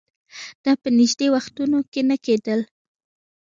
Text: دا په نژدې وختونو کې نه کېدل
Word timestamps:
دا 0.63 0.71
په 0.81 0.89
نژدې 0.97 1.27
وختونو 1.35 1.79
کې 1.91 2.01
نه 2.09 2.15
کېدل 2.25 2.59